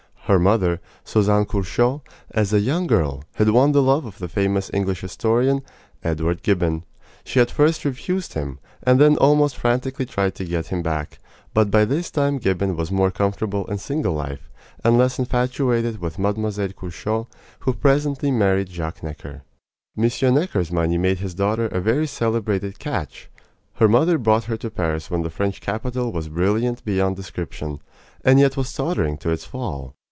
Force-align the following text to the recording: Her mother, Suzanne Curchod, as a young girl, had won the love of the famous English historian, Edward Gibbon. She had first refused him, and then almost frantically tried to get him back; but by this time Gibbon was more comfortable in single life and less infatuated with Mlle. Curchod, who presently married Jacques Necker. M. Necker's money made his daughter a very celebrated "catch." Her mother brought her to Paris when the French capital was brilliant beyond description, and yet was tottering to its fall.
Her 0.25 0.37
mother, 0.39 0.79
Suzanne 1.03 1.43
Curchod, 1.43 1.99
as 2.29 2.53
a 2.53 2.61
young 2.61 2.87
girl, 2.87 3.21
had 3.33 3.49
won 3.49 3.73
the 3.73 3.81
love 3.81 4.05
of 4.05 4.17
the 4.19 4.29
famous 4.29 4.71
English 4.73 5.01
historian, 5.01 5.61
Edward 6.05 6.41
Gibbon. 6.41 6.85
She 7.25 7.39
had 7.39 7.51
first 7.51 7.83
refused 7.83 8.33
him, 8.33 8.57
and 8.81 8.97
then 8.97 9.17
almost 9.17 9.57
frantically 9.57 10.05
tried 10.05 10.33
to 10.35 10.45
get 10.45 10.67
him 10.67 10.81
back; 10.81 11.19
but 11.53 11.69
by 11.69 11.83
this 11.83 12.09
time 12.09 12.37
Gibbon 12.37 12.77
was 12.77 12.93
more 12.93 13.11
comfortable 13.11 13.65
in 13.65 13.77
single 13.77 14.13
life 14.13 14.49
and 14.85 14.97
less 14.97 15.19
infatuated 15.19 15.99
with 15.99 16.17
Mlle. 16.17 16.53
Curchod, 16.77 17.27
who 17.59 17.73
presently 17.73 18.31
married 18.31 18.69
Jacques 18.69 19.03
Necker. 19.03 19.43
M. 19.97 20.33
Necker's 20.33 20.71
money 20.71 20.97
made 20.97 21.19
his 21.19 21.33
daughter 21.35 21.65
a 21.65 21.81
very 21.81 22.07
celebrated 22.07 22.79
"catch." 22.79 23.29
Her 23.73 23.89
mother 23.89 24.17
brought 24.17 24.45
her 24.45 24.55
to 24.55 24.71
Paris 24.71 25.11
when 25.11 25.23
the 25.23 25.29
French 25.29 25.59
capital 25.59 26.13
was 26.13 26.29
brilliant 26.29 26.85
beyond 26.85 27.17
description, 27.17 27.81
and 28.23 28.39
yet 28.39 28.55
was 28.55 28.71
tottering 28.71 29.17
to 29.17 29.29
its 29.29 29.43
fall. 29.43 29.93